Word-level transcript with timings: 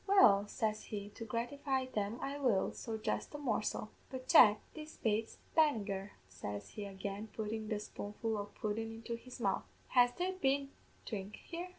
"'Well,' 0.07 0.47
says 0.47 0.85
he, 0.85 1.09
'to 1.09 1.25
gratify 1.25 1.85
them 1.85 2.17
I 2.23 2.39
will; 2.39 2.73
so 2.73 2.97
just 2.97 3.35
a 3.35 3.37
morsel. 3.37 3.91
But, 4.09 4.27
Jack, 4.27 4.61
this 4.73 4.97
bates 4.97 5.37
Bannagher,' 5.55 6.13
says 6.27 6.69
he 6.69 6.85
again, 6.85 7.29
puttin' 7.37 7.67
the 7.67 7.79
spoonful 7.79 8.35
o' 8.35 8.45
pudden 8.45 8.91
into 8.91 9.15
his 9.15 9.39
mouth; 9.39 9.61
'has 9.89 10.11
there 10.13 10.33
been 10.33 10.71
dhrink 11.05 11.35
here?' 11.35 11.69